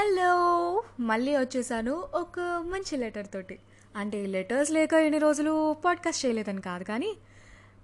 [0.00, 0.82] Hello.
[1.00, 3.58] మళ్ళీ వచ్చేసాను ఒక మంచి లెటర్ తోటి.
[3.96, 7.16] అంటే లెటర్స్ లేక ఎన్ని రోజులు పాడ్కాస్ట్ చేయలేదని కాదు కానీ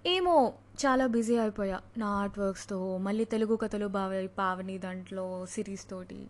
[0.07, 0.53] ఏమో
[0.87, 1.81] చాలా బిజీ అయిపోయా.
[1.99, 6.27] నా ఆర్ట్ వర్క్స్తో మళ్ళీ తెలుగు కథలు బావి పావని దాంట్లో సిరీస్ తోటి.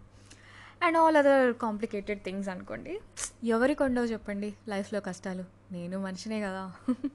[0.82, 3.00] And all other complicated things అనుకోండి.
[3.44, 5.44] ఎవరికి ఉండవు చెప్పండి లైఫ్లో కష్టాలు.
[5.72, 6.72] నేను మనిషినే కదా.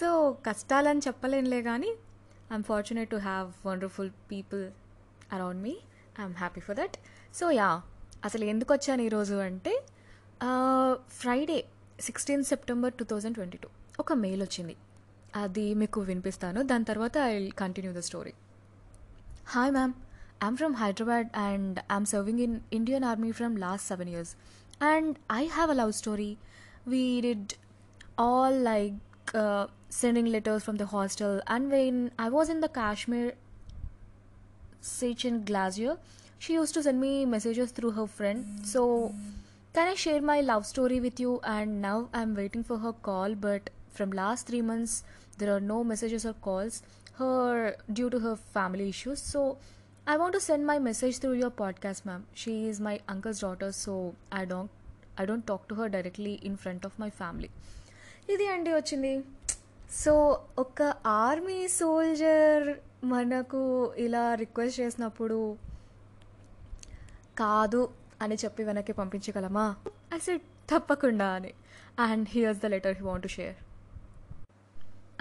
[0.00, 1.88] సో కష్టాలని చెప్పలేనులే కానీ
[2.52, 4.70] I'm fortunate to have wonderful people
[5.32, 5.76] around me
[6.20, 6.96] I'm happy for that
[7.38, 7.68] so yeah
[8.26, 9.72] అసలు ఎందుకు వచ్చాను ఈరోజు అంటే
[11.20, 11.58] Friday
[12.06, 13.68] sixteen September two thousand twenty two
[14.02, 14.74] ఒక మెయిల్ వచ్చింది.
[15.42, 16.60] అది మీకు వినిపిస్తాను.
[16.70, 18.32] దాని తర్వాత I will continue the story
[19.54, 19.94] hi ma'am
[20.46, 24.32] I'm from Hyderabad and I'm serving in Indian Army from last seven years
[24.92, 26.30] and I have a love story
[26.94, 27.52] we did
[28.26, 28.98] all like
[30.00, 33.30] sending letters from the hostel and when I was in the Kashmir
[34.96, 35.92] సీచ్ in గ్లాజియో
[36.41, 38.45] she used to send me messages through her friend.
[38.63, 39.13] So
[39.73, 41.39] can I share my love story with you?
[41.43, 45.03] And now I'm waiting for her call, but from last three months
[45.37, 46.81] there are no messages or calls.
[47.17, 49.21] Her due to her family issues.
[49.21, 49.57] So
[50.07, 52.25] I want to send my message through your podcast, ma'am.
[52.33, 54.69] She is my uncle's daughter, so I don't
[55.17, 57.49] I don't talk to her directly in front of my family.
[58.33, 59.11] ఇది అండి వచ్చింది
[60.03, 60.13] so
[60.63, 60.79] ఒక
[61.27, 62.65] army soldier
[63.13, 63.61] మనకు
[64.05, 65.37] ఇలా request చేసినప్పుడు
[67.38, 67.88] కాదు
[68.22, 69.76] అని చెప్పి వెనక్కి పంపించగలమా?
[70.14, 71.52] ఐ సెడ్ తప్పకుండా అని.
[71.98, 73.56] And here's the letter he want to share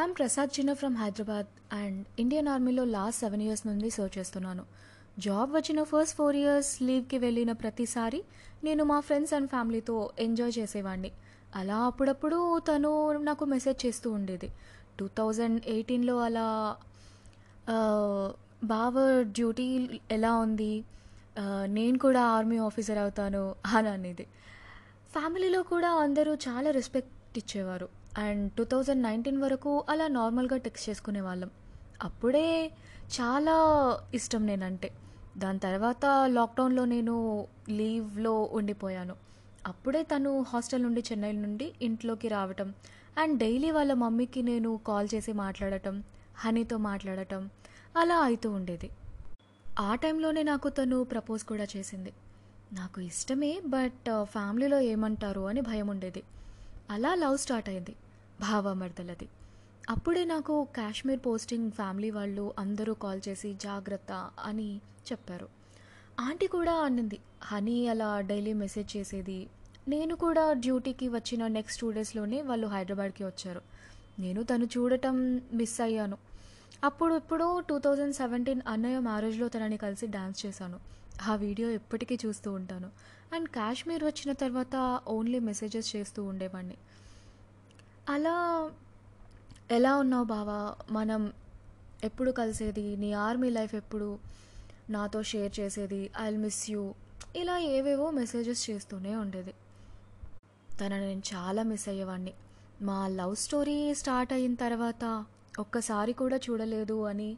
[0.01, 4.63] I'm Prasad చిన్న ఫ్రమ్ హైదరాబాద్ అండ్ ఇండియన్ ఆర్మీలో లాస్ట్ సెవెన్ ఇయర్స్ నుండి సర్వ్ చేస్తున్నాను.
[5.19, 8.23] జాబ్ వచ్చిన ఫస్ట్ ఫోర్ ఇయర్స్ లీవ్కి వెళ్ళిన ప్రతిసారి
[8.63, 11.11] నేను మా ఫ్రెండ్స్ అండ్ ఫ్యామిలీతో ఎంజాయ్ చేసేవాడిని
[11.55, 14.49] అలా అప్పుడప్పుడు తను నాకు మెసేజ్ చేస్తూ ఉండేది.
[14.99, 16.47] టూ థౌజండ్ ఎయిటీన్లో అలా
[17.73, 18.31] uh,
[18.63, 20.83] బావ డ్యూటీ ఎలా ఉంది?
[21.65, 24.23] నేను కూడా ఆర్మీ ఆఫీసర్ అవుతాను అని అనేది.
[25.13, 27.89] ఫ్యామిలీలో కూడా అందరూ చాలా రెస్పెక్ట్ ఇచ్చేవారు.
[28.17, 31.51] అండ్ టూ థౌజండ్ నైన్టీన్ వరకు అలా నార్మల్గా టెక్స్ట్ చేసుకునే వాళ్ళం.
[32.03, 32.71] అప్పుడే
[33.19, 33.55] చాలా
[34.13, 34.91] ఇష్టం నేనంటే.
[35.37, 39.15] దాని తర్వాత లాక్డౌన్లో నేను లీవ్లో ఉండిపోయాను.
[39.67, 42.73] అప్పుడే తను హాస్టల్ నుండి చెన్నై నుండి ఇంట్లోకి రావటం
[43.17, 46.03] అండ్ డైలీ వాళ్ళ మమ్మీకి నేను కాల్ చేసి మాట్లాడటం
[46.37, 47.49] హనీతో మాట్లాడటం
[47.97, 48.89] అలా అవుతూ ఉండేది.
[49.79, 52.13] ఆ టైంలోనే నాకు తను ప్రపోజ్ కూడా చేసింది.
[52.73, 56.23] నాకు ఇష్టమే బట్ ఫ్యామిలీలో ఏమంటారు అని భయం ఉండేది.
[56.89, 57.95] అలా లవ్ స్టార్ట్ అయింది
[58.41, 59.29] భావమర్దలది.
[59.89, 64.77] అప్పుడే నాకు కాశ్మీర్ పోస్టింగ్ ఫ్యామిలీ వాళ్ళు అందరూ కాల్ చేసి జాగ్రత్త అని
[65.11, 65.49] చెప్పారు.
[66.19, 69.47] ఆంటీ కూడా అన్నింది హనీ అలా డైలీ మెసేజ్ చేసేది.
[69.87, 73.61] నేను కూడా డ్యూటీకి వచ్చిన నెక్స్ట్ టూ డేస్లోనే వాళ్ళు హైదరాబాద్కి వచ్చారు.
[74.19, 76.30] నేను తను చూడటం మిస్ అయ్యాను.
[76.83, 80.79] అప్పుడు ఇప్పుడు టూ థౌజండ్ సెవెంటీన్ అన్నయ్య మ్యారేజ్లో తనని కలిసి డ్యాన్స్ చేశాను.
[81.23, 82.89] ఆ వీడియో ఎప్పటికీ చూస్తూ ఉంటాను.
[83.33, 86.77] అండ్ కాశ్మీర్ వచ్చిన తర్వాత ఓన్లీ మెసేజెస్ చేస్తూ ఉండేవాడిని
[88.09, 88.71] అలా
[89.71, 90.75] ఎలా ఉన్నావు బావా?
[90.91, 91.33] మనం
[92.03, 92.97] ఎప్పుడు కలిసేది?
[92.97, 94.19] నీ ఆర్మీ లైఫ్ ఎప్పుడు?
[94.89, 96.09] నాతో షేర్ చేసేది?
[96.19, 96.93] I miss you?
[97.35, 99.53] ఇలా ఏవేవో మెసేజెస్ చేస్తూనే ఉండేది.
[100.79, 102.33] తనని నేను చాలా మిస్ అయ్యేవాడిని
[102.81, 105.25] మా లవ్ స్టోరీ స్టార్ట్ అయిన తర్వాత
[105.59, 107.37] ఒక్కసారి కూడా చూడలేదు అని.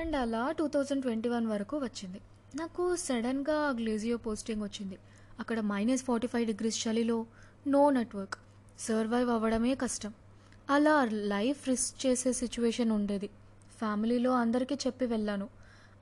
[0.00, 2.20] అండ్ అలా టూ థౌజండ్ ట్వంటీ వన్ వరకు వచ్చింది.
[2.54, 4.98] నాకు సడన్గా గ్లేజియో పోస్టింగ్ వచ్చింది.
[5.40, 7.26] అక్కడ మైనస్ ఫార్టీ ఫైవ్ డిగ్రీస్ చలిలో
[7.66, 8.34] నో నెట్వర్క్
[8.78, 10.14] సర్వైవ్ అవ్వడమే కష్టం.
[10.70, 13.30] అలా లైఫ్ రిస్క్ చేసే సిచ్యువేషన్ ఉండేది.
[13.78, 15.48] ఫ్యామిలీలో అందరికీ చెప్పి వెళ్ళాను.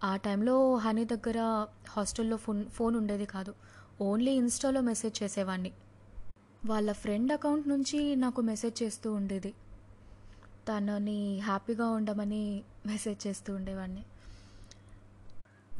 [0.04, 3.54] ఆ టైంలో హనీ దగ్గర హాస్టల్లో ఫోన్ ఫోన్ ఉండేది కాదు.
[4.00, 5.72] ఓన్లీ ఇన్స్టాలో మెసేజ్ చేసేవాడిని
[6.66, 9.54] వాళ్ళ ఫ్రెండ్ అకౌంట్ నుంచి నాకు మెసేజ్ చేస్తూ ఉండేది.
[10.68, 14.02] తనని హ్యాపీగా ఉండమని మెసేజ్ చేస్తూ ఉండేవాడిని.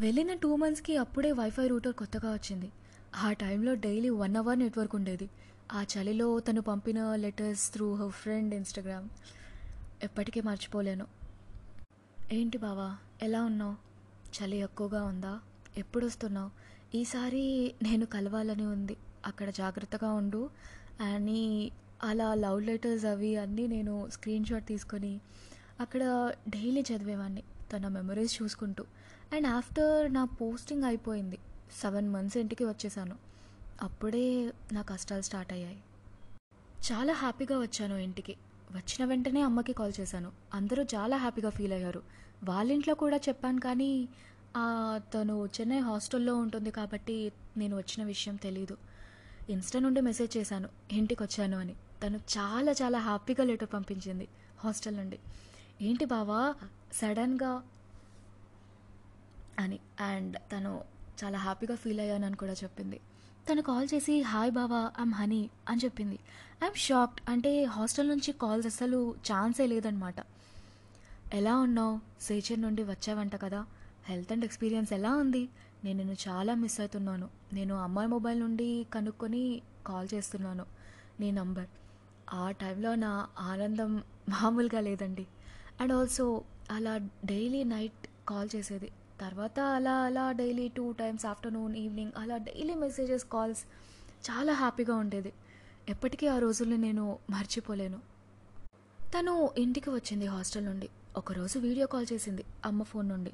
[0.01, 2.73] వెళ్ళిన టూ మంత్స్కి అప్పుడే వైఫై రూటర్ కొత్తగా వచ్చింది.
[3.17, 5.31] ఆ టైంలో డైలీ వన్ అవర్ నెట్వర్క్ ఉండేది.
[5.73, 9.09] ఆ చలిలో తను పంపిన letters through her friend Instagram
[10.03, 11.07] ఎప్పటికీ మర్చిపోలేను.
[12.33, 13.77] ఏంటి బావా ఎలా ఉన్నావు?
[14.35, 15.41] చలి ఎక్కువగా ఉందా?
[15.77, 16.51] ఎప్పుడు వస్తున్నావు
[16.97, 18.97] ఈసారి నేను కలవాలని ఉంది.
[19.27, 20.51] అక్కడ జాగ్రత్తగా ఉండు
[21.01, 21.71] అని
[22.03, 25.21] అలా లవ్ లెటర్స్ అవి అన్నీ నేను స్క్రీన్ షాట్ తీసుకొని
[25.81, 27.43] అక్కడ డైలీ చదివేవాడిని
[27.73, 28.85] తన మెమరీస్ చూసుకుంటూ.
[29.33, 31.39] అండ్ ఆఫ్టర్ నా పోస్టింగ్ అయిపోయింది
[31.83, 33.17] సెవెన్ మంత్స్ ఇంటికి వచ్చేసాను.
[33.83, 35.83] అప్పుడే నా కష్టాలు స్టార్ట్ అయ్యాయి.
[36.93, 38.37] చాలా హ్యాపీగా వచ్చాను ఇంటికి.
[38.73, 40.33] వచ్చిన వెంటనే అమ్మకి కాల్ చేశాను.
[40.55, 42.03] అందరూ చాలా హ్యాపీగా ఫీల్ అయ్యారు.
[42.45, 44.09] వాళ్ళ ఇంట్లో కూడా చెప్పాను కానీ
[45.15, 48.77] తను చెన్నై హాస్టల్లో ఉంటుంది కాబట్టి నేను వచ్చిన విషయం తెలీదు.
[49.51, 51.75] ఇన్స్టా నుండి మెసేజ్ చేశాను ఇంటికి వచ్చాను అని.
[52.03, 55.19] తను చాలా చాలా హ్యాపీగా లెటర్ పంపించింది హాస్టల్ నుండి.
[55.83, 56.55] ఏంటి బావా?
[56.93, 57.63] సడన్గా
[59.59, 59.79] అని.
[60.01, 60.81] అండ్ తను
[61.25, 63.01] చాలా హ్యాపీగా ఫీల్ అయ్యానని కూడా చెప్పింది.
[63.51, 66.19] తను కాల్ చేసి హాయ్ బావా ఐమ్ హనీ అని చెప్పింది.
[66.65, 70.15] ఐఎమ్ షాక్డ్ అంటే హాస్టల్ నుంచి కాల్స్ అసలు ఛాన్సే లేదనమాట
[71.33, 72.01] ఎలా ఉన్నావు?
[72.21, 73.67] సేచర్ నుండి వచ్చావంట కదా.
[74.05, 75.49] హెల్త్ అండ్ ఎక్స్పీరియన్స్ ఎలా ఉంది?
[75.85, 77.29] నేను నిన్ను చాలా మిస్ అవుతున్నాను.
[77.53, 80.67] నేను అమ్మాయి మొబైల్ నుండి కనుక్కొని కాల్ చేస్తున్నాను.
[81.21, 81.67] నీ నంబర్.
[82.33, 83.97] ఆ టైంలో నా ఆనందం
[84.29, 85.27] మామూలుగా లేదండి.
[85.81, 88.91] అండ్ ఆల్సో అలా డైలీ నైట్ కాల్ చేసేది.
[89.21, 93.65] తర్వాత అలా అలా daily two times afternoon evening అలా డైలీ మెసేజెస్ కాల్స్
[94.31, 95.33] చాలా హ్యాపీగా ఉండేది.
[95.89, 98.01] ఎప్పటికీ ఆ రోజుల్ని నేను మర్చిపోలేను.
[99.15, 100.89] తను ఇంటికి వచ్చింది హాస్టల్ నుండి.
[101.17, 103.33] ఒకరోజు వీడియో కాల్ చేసింది అమ్మ ఫోన్ నుండి.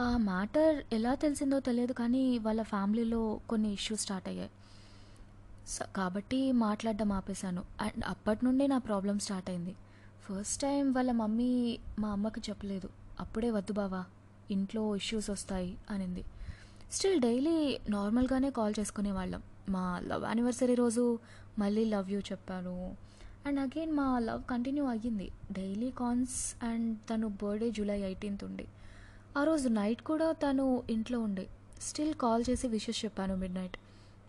[0.00, 4.50] ఆ మ్యాటర్ ఎలా తెలిసిందో తెలియదు కానీ వాళ్ళ ఫ్యామిలీలో కొన్ని ఇష్యూస్ స్టార్ట్ అయ్యాయి.
[5.78, 7.64] కాబట్టి మాట్లాడడం ఆపేశాను.
[7.80, 9.76] అండ్ అప్పటి నుండి నా ప్రాబ్లం స్టార్ట్ అయింది.
[10.20, 12.88] ఫస్ట్ టైం వాళ్ళ మమ్మీ మా అమ్మకి చెప్పలేదు.
[13.20, 14.04] అప్పుడే వద్దు బావా
[14.50, 16.24] ఇంట్లో ఇష్యూస్ వస్తాయి అనింది.
[16.92, 19.42] స్టిల్ డైలీ నార్మల్గానే కాల్ చేసుకునే వాళ్ళం.
[19.68, 21.18] మా లవ్ యానివర్సరీ రోజు
[21.58, 22.96] మళ్ళీ లవ్ యూ చెప్పాను.
[23.46, 25.30] అండ్ అగైన్ మా లవ్ కంటిన్యూ అయ్యింది.
[25.52, 28.66] డైలీ కాన్స్ అండ్ తను బర్త్డే జూలై ఎయిటీన్త్ ఉండే.
[29.36, 31.48] ఆ రోజు నైట్ కూడా తను ఇంట్లో ఉండే.
[31.80, 33.76] స్టిల్ కాల్ చేసి విషెస్ చెప్పాను మిడ్ నైట్.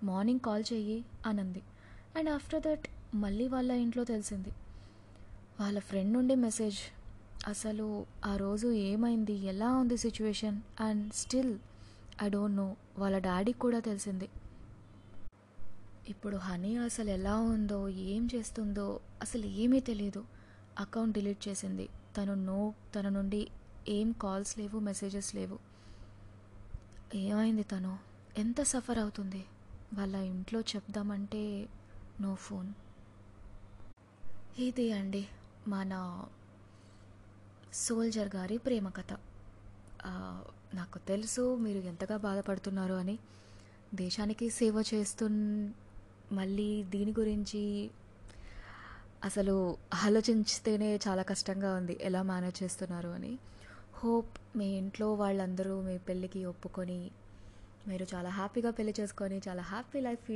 [0.04, 1.62] మార్నింగ్ కాల్ చెయ్యి అనంది.
[2.18, 4.50] అండ్ ఆఫ్టర్ దట్ మళ్ళీ వాళ్ళ ఇంట్లో తెలిసింది.
[5.60, 6.80] వాళ్ళ ఫ్రెండ్ నుండి మెసేజ్.
[7.48, 9.34] అసలు ఆ రోజు ఏమైంది?
[9.34, 10.62] ఎలా ఉంది situation?
[10.80, 11.60] And still
[12.24, 12.76] I don't know.
[12.98, 14.30] వాళ్ళ డాడీకి కూడా తెలిసింది.
[16.08, 20.26] ఇప్పుడు హనీ అసలు ఎలా ఉందో ఏం చేస్తుందో అసలు ఏమీ తెలియదు
[20.80, 21.90] అకౌంట్ డిలీట్ చేసింది.
[22.18, 23.48] తను నో తన నుండి
[23.88, 25.60] ఏం కాల్స్ లేవు మెసేజెస్ లేవు.
[27.16, 28.00] ఏమైంది తను?
[28.38, 29.46] ఎంత సఫర్ అవుతుంది?
[29.94, 31.42] వాళ్ళ ఇంట్లో చెప్దామంటే
[32.22, 32.70] నో ఫోన్.
[34.62, 35.24] ఇది అండి
[35.68, 35.94] మన
[37.74, 39.12] సోల్జర్ గారి ప్రేమ కథ.
[40.74, 43.16] నాకు తెలుసు మీరు ఎంతగా బాధపడుతున్నారు అని.
[43.94, 45.26] దేశానికి సేవ చేస్తు
[46.40, 47.64] మళ్ళీ దీని గురించి
[49.24, 49.56] అసలు
[50.04, 51.96] ఆలోచించితేనే చాలా కష్టంగా ఉంది.
[52.02, 53.34] ఎలా మేనేజ్ చేస్తున్నారు అని.
[54.00, 57.00] హోప్ మీ ఇంట్లో వాళ్ళందరూ మీ పెళ్ళికి ఒప్పుకొని
[57.90, 60.28] మీరు చాలా హ్యాపీగా పెళ్ళి చేసుకొని చాలా హ్యాపీ లైఫ్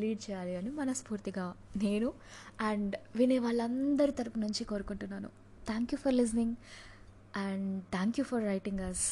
[0.00, 1.46] లీడ్ చేయాలి అని మనస్ఫూర్తిగా
[1.84, 2.08] నేను
[2.68, 5.30] అండ్ వినే వాళ్ళందరి తరపు నుంచి కోరుకుంటున్నాను.
[5.68, 6.54] Thank you for listening
[7.44, 9.04] and thank you for writing us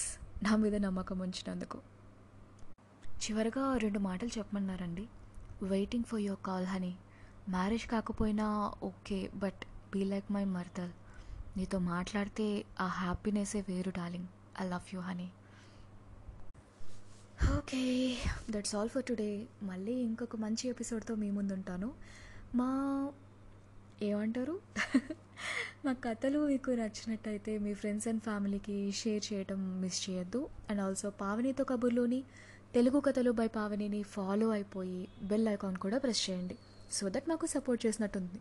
[0.46, 1.78] నా మీద నమ్మకం ఉంచినందుకు.
[3.24, 5.04] చివరగా రెండు మాటలు చెప్పమన్నారండి.
[5.72, 6.92] Waiting for your call honey
[7.48, 8.46] marriage కాకపోయినా
[8.90, 9.62] okay but
[9.92, 10.92] be like my మర్దల్
[11.56, 12.46] నీతో మాట్లాడితే
[12.80, 14.28] ఆ హ్యాపీనెస్సే వేరు darling
[14.60, 15.28] I love you honey
[17.56, 17.82] okay
[18.52, 21.88] that's all for today మళ్ళీ ఇంకొక మంచి ఎపిసోడ్తో మీ ముందు ఉంటాను
[22.54, 22.68] మా
[24.02, 24.54] ఏమంటారు?
[25.84, 30.48] మా కథలు మీకు నచ్చినట్టయితే మీ ఫ్రెండ్స్ అండ్ ఫ్యామిలీకి షేర్ చేయడం మిస్ చేయొద్దు.
[30.70, 32.20] అండ్ ఆల్సో పావనితో కబుర్లోని
[32.74, 36.56] తెలుగు కథలు బై పావనిని ఫాలో అయిపోయి బెల్ ఐకాన్ కూడా ప్రెస్ చేయండి.
[36.92, 38.40] సో దట్ నాకు సపోర్ట్ చేసినట్టుంది.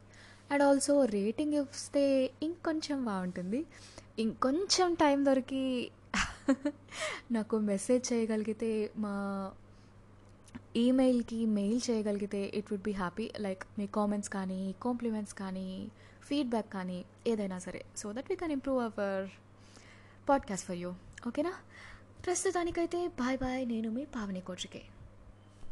[0.51, 3.65] అండ్ ఆల్సో రేటింగ్ ఇస్తే ఇంకొంచెం బాగుంటుంది.
[4.19, 5.91] ఇంకొంచెం టైం దొరికి
[7.31, 9.13] నాకు మెసేజ్ చేయగలిగితే మా
[10.75, 15.91] ఈమెయిల్కి మెయిల్ చేయగలిగితే it would be happy like me comments కానీ కాంప్లిమెంట్స్ కానీ
[16.23, 17.85] ఫీడ్బ్యాక్ కానీ ఏదైనా సరే.
[17.97, 19.29] So that we can improve our
[20.29, 20.93] podcast for you
[21.27, 21.53] ఓకేనా
[22.25, 24.81] ప్రస్తుతానికైతే బాయ్ బాయ్ నేను మీ పావని కోచికే